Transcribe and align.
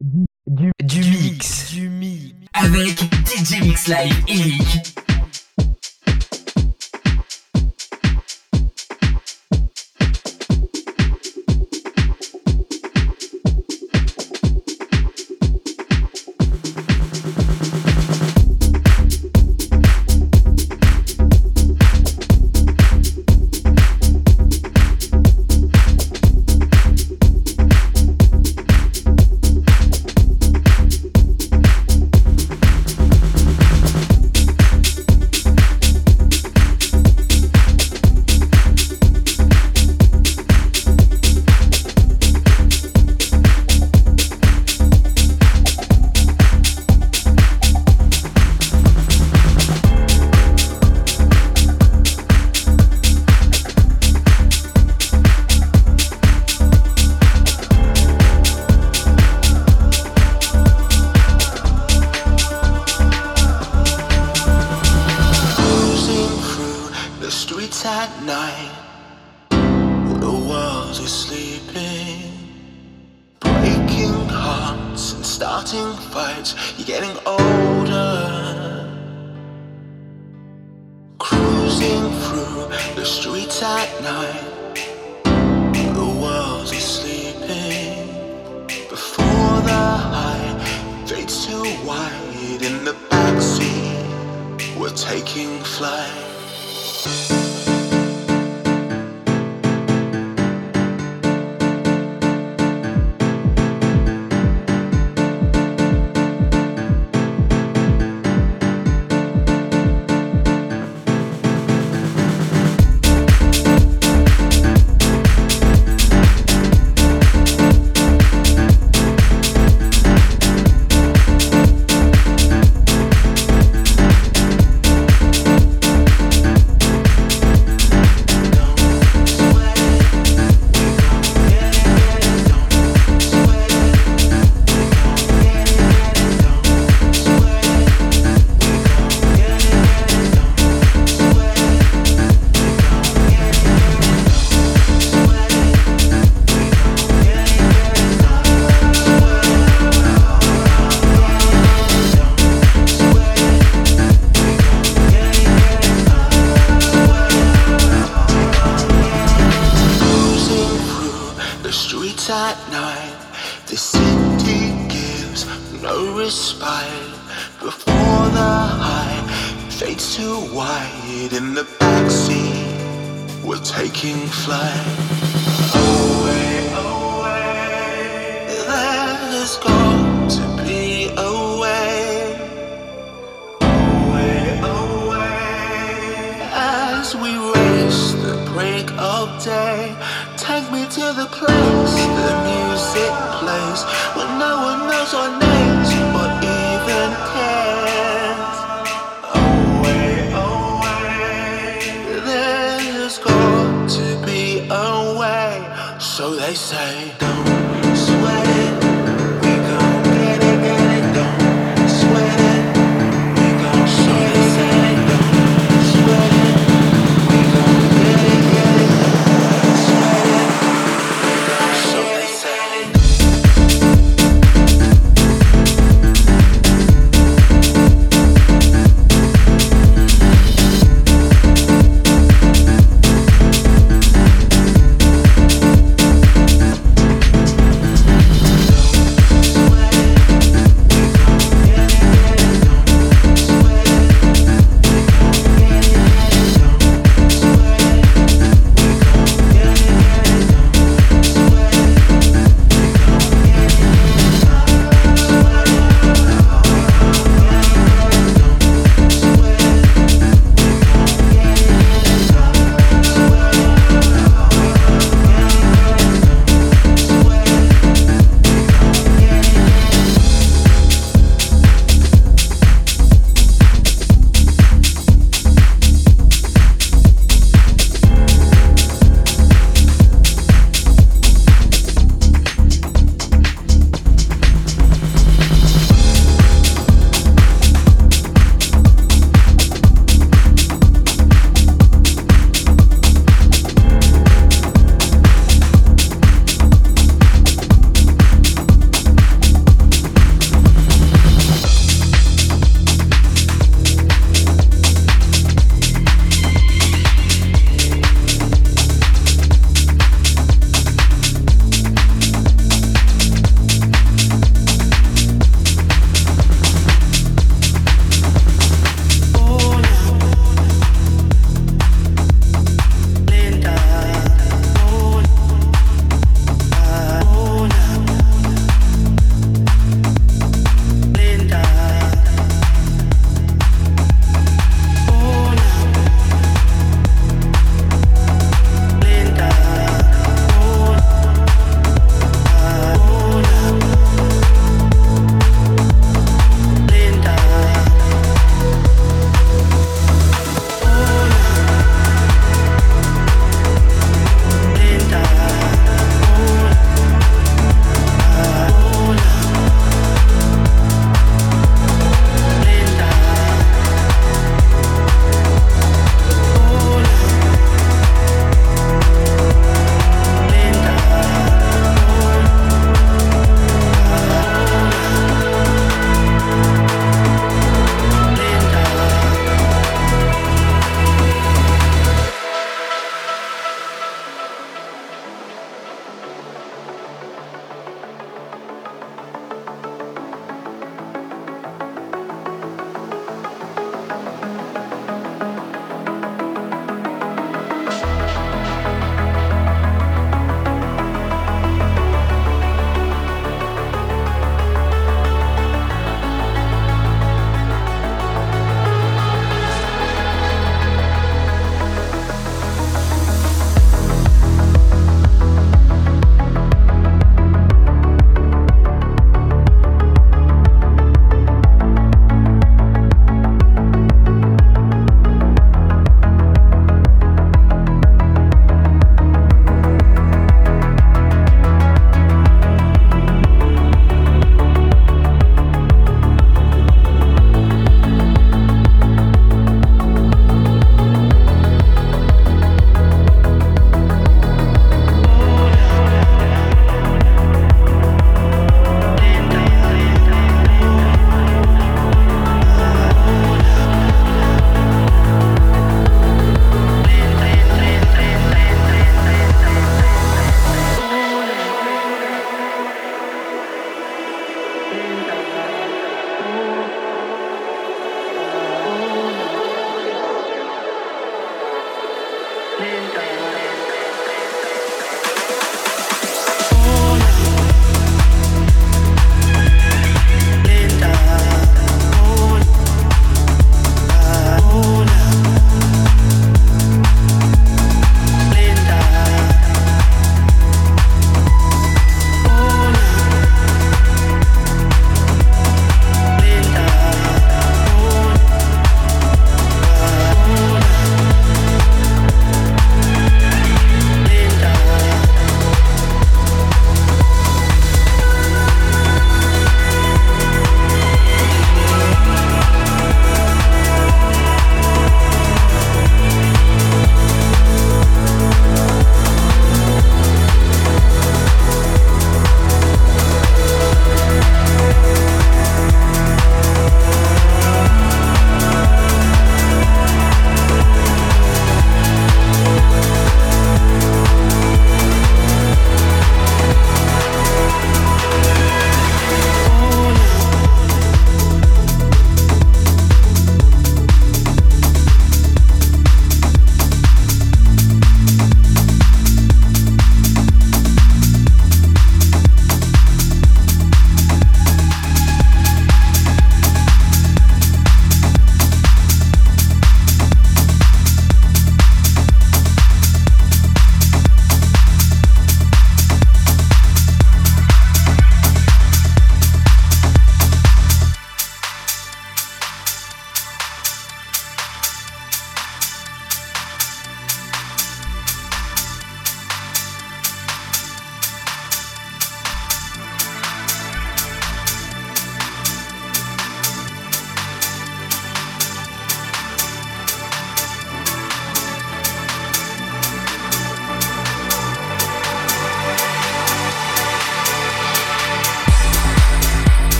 du, 0.00 0.72
du 0.82 1.00
mix, 1.00 1.72
du 1.72 1.88
mix 1.88 2.34
avec 2.52 3.00
DJ 3.26 3.60
Mix 3.62 3.88
Live 3.88 4.24
Eric. 4.28 5.05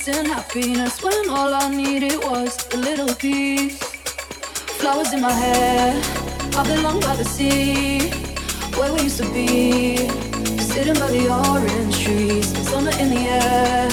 Chasing 0.00 0.24
happiness 0.24 1.02
when 1.02 1.28
all 1.28 1.52
I 1.52 1.68
needed 1.68 2.16
was 2.22 2.56
a 2.72 2.76
little 2.76 3.14
peace. 3.14 3.78
Flowers 4.80 5.12
in 5.12 5.20
my 5.20 5.32
hair, 5.32 6.00
I 6.56 6.62
belong 6.74 7.00
by 7.00 7.16
the 7.16 7.24
sea, 7.24 8.10
where 8.78 8.92
we 8.94 9.02
used 9.02 9.18
to 9.18 9.28
be. 9.32 10.08
Sitting 10.58 10.94
by 10.94 11.10
the 11.10 11.28
orange 11.28 12.02
trees, 12.02 12.46
summer 12.68 12.92
in 12.92 13.10
the 13.10 13.24
air, 13.28 13.88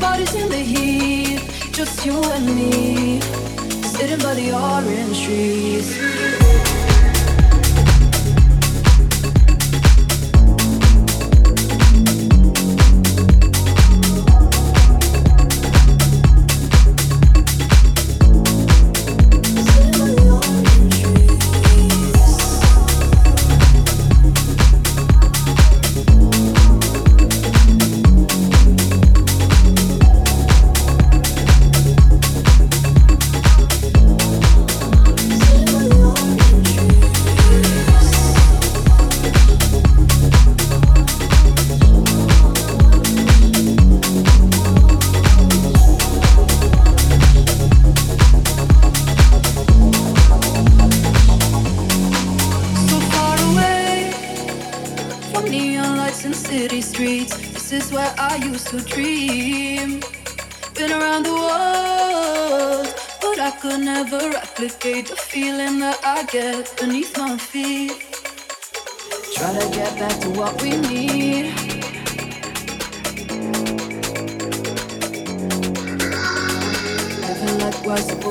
bodies 0.00 0.34
in 0.34 0.48
the 0.48 0.58
heat, 0.58 1.40
just 1.72 2.04
you 2.04 2.20
and 2.32 2.46
me. 2.56 3.20
Sitting 3.82 4.18
by 4.18 4.34
the 4.34 4.52
orange 4.52 5.22
trees. 5.24 6.37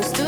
Supposed 0.04 0.16
to 0.16 0.27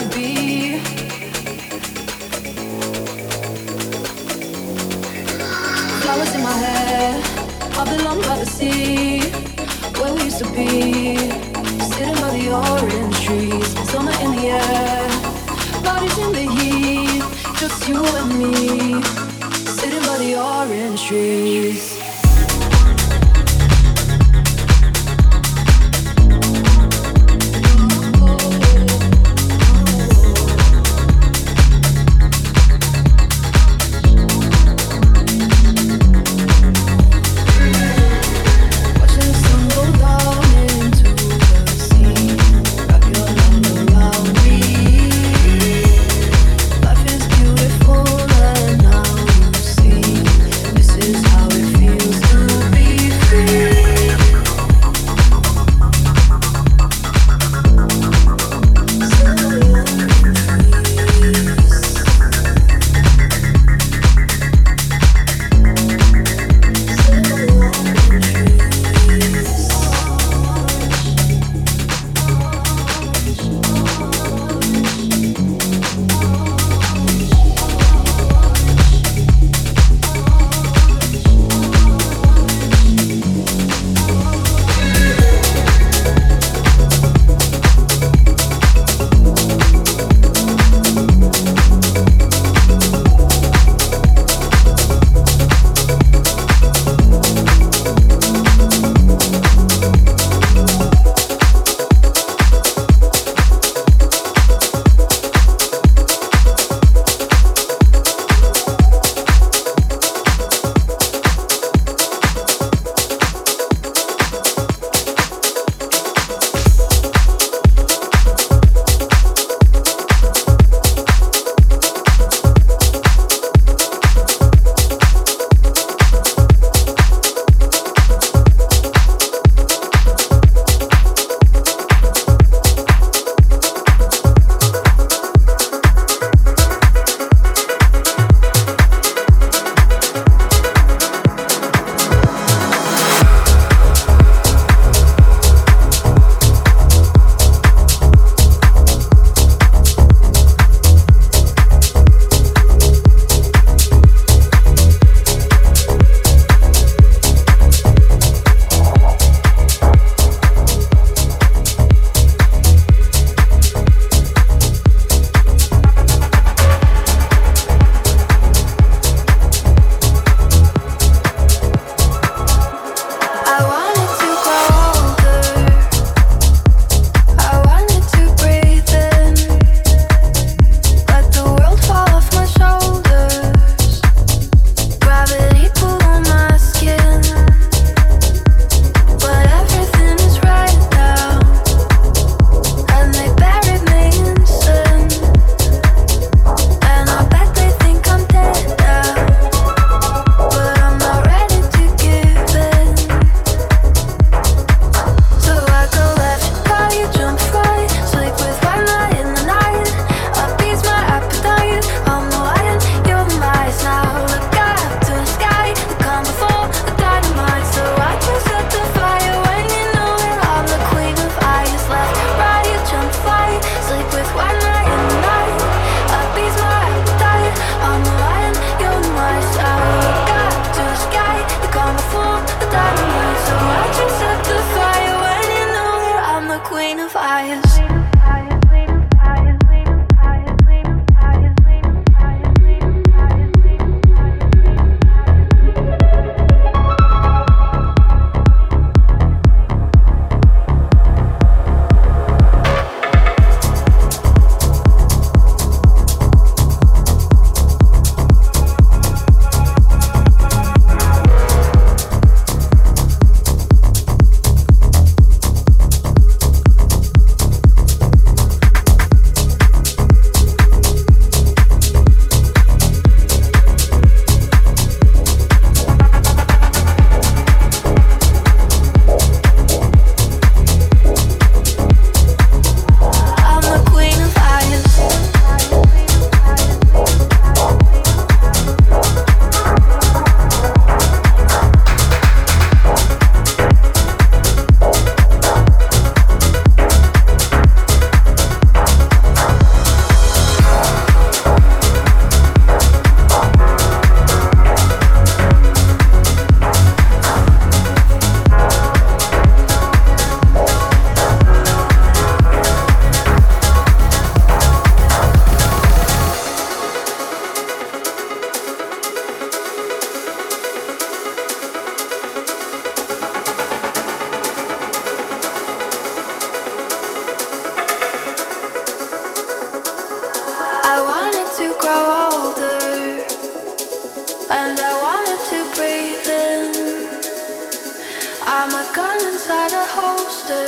my 338.72 338.86
gun 338.94 339.20
inside 339.34 339.72
a 339.74 339.86
holster. 339.98 340.66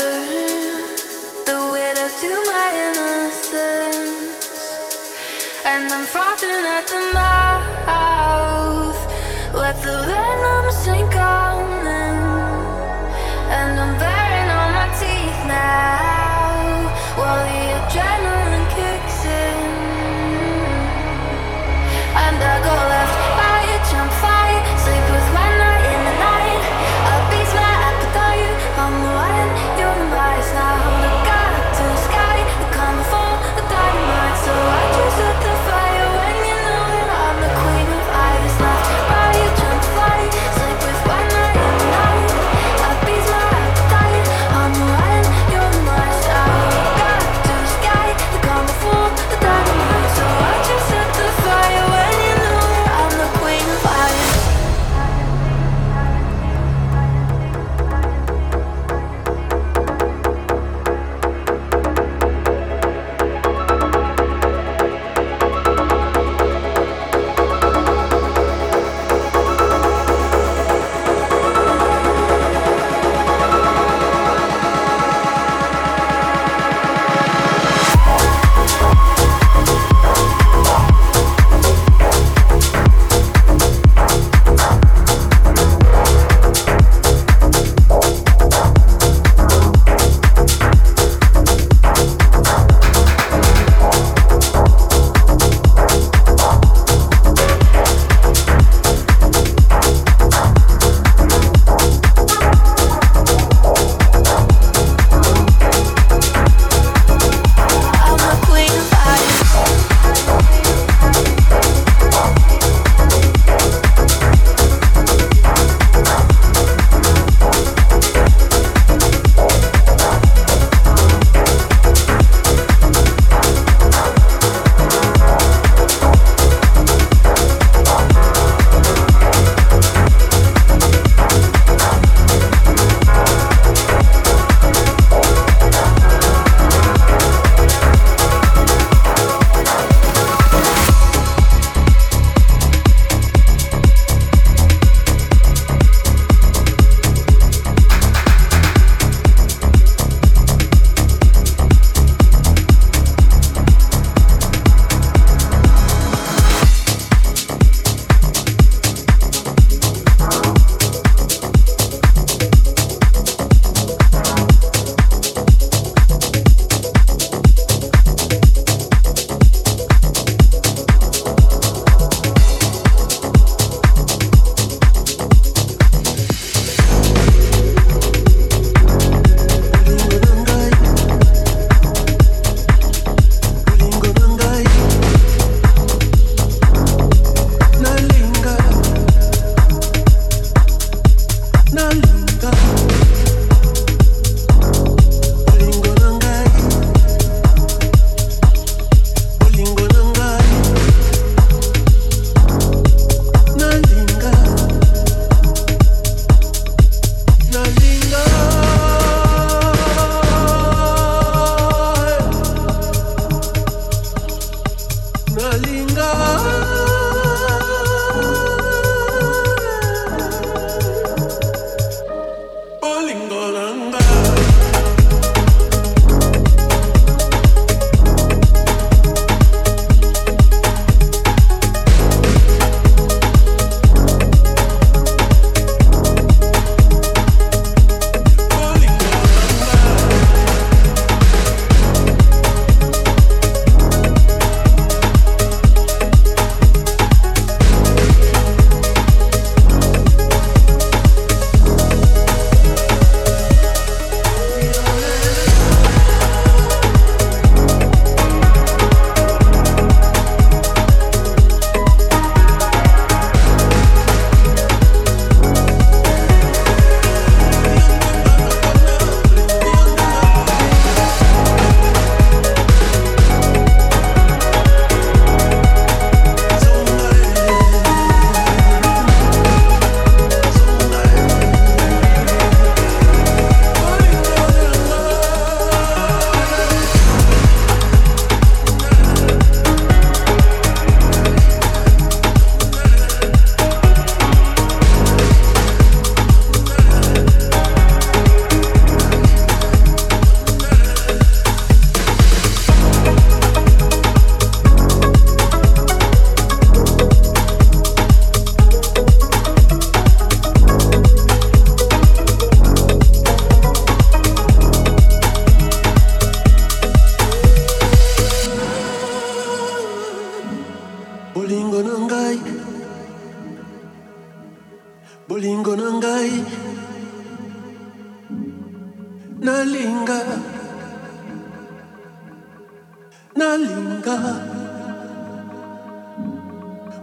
The 1.46 1.58
widow 1.72 2.10
to 2.22 2.32
my 2.52 2.68
innocence. 2.88 4.38
And 5.66 5.92
I'm 5.92 6.06
frothing 6.06 6.66
at 6.78 6.88
the 6.88 7.02
mouth. 7.14 8.41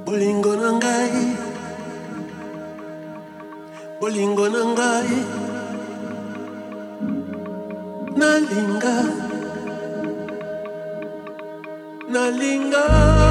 Bolingo 0.09 0.57
na 0.57 0.71
ngai. 0.81 1.37
Bolingo 4.01 4.47
na 4.55 4.63
ngai. 4.73 5.17
Nalinga. 8.21 8.97
Nalinga 12.13 13.28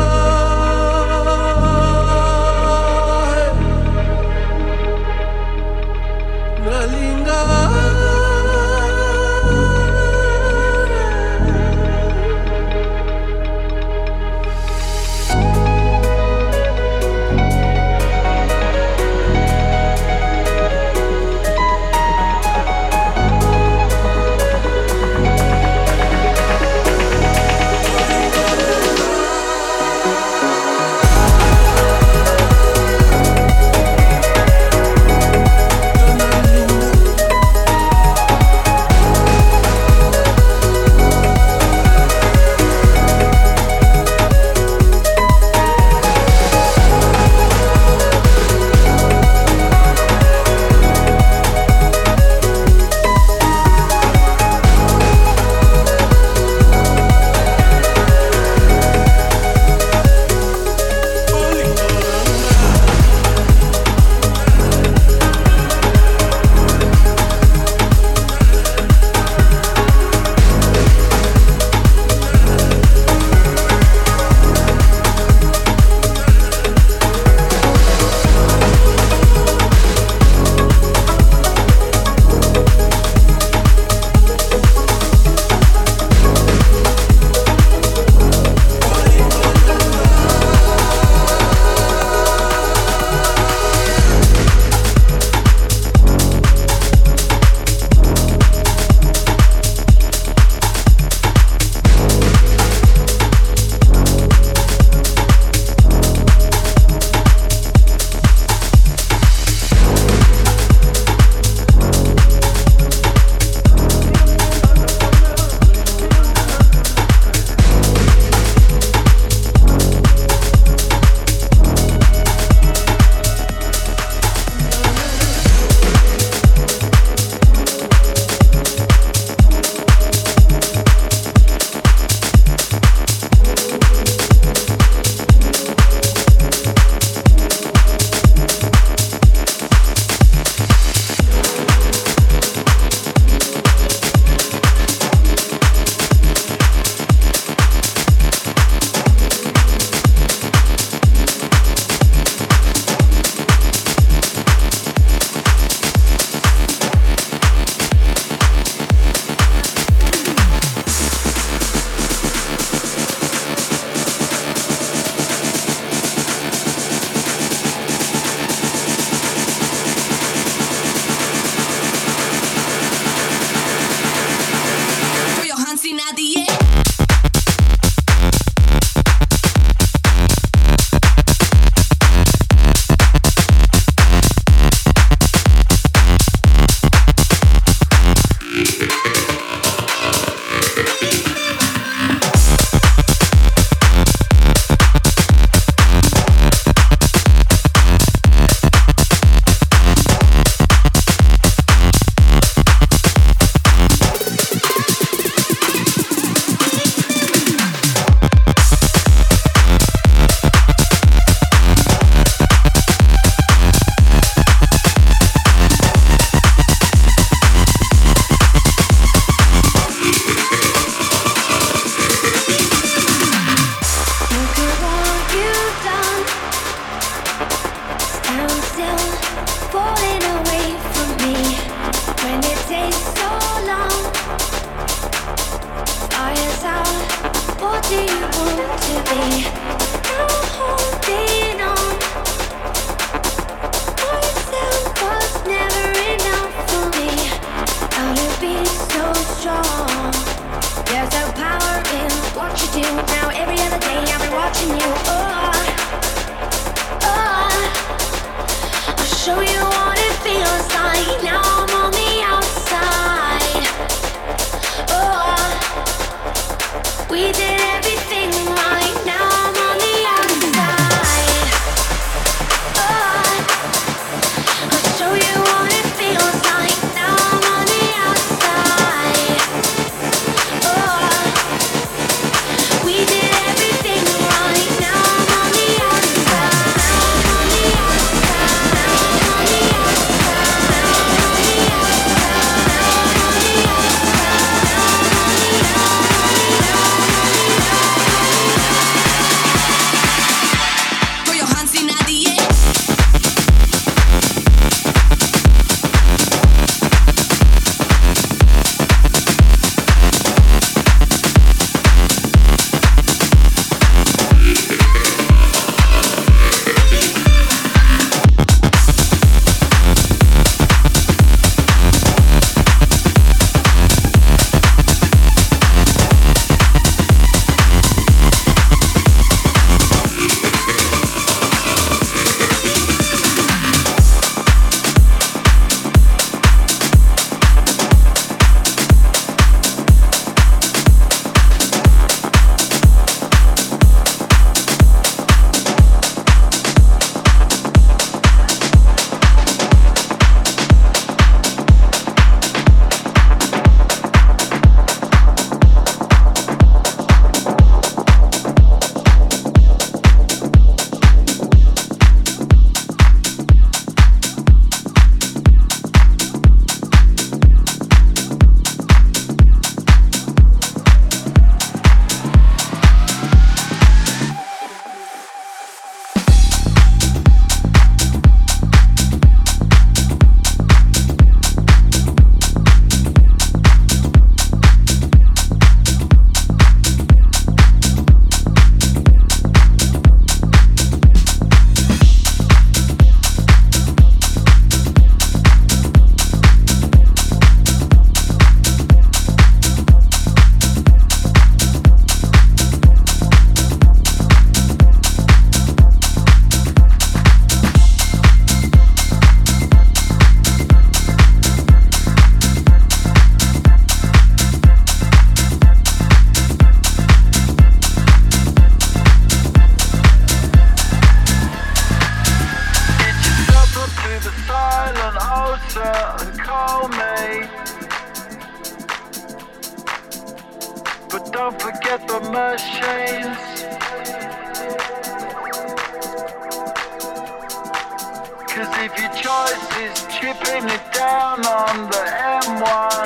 it 440.69 440.93
down 440.93 441.45
on 441.45 441.89
the 441.89 442.03
M1. 442.43 442.96